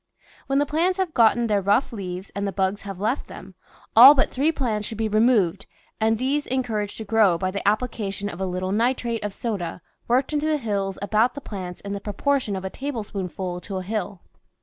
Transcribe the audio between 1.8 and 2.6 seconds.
leaves and the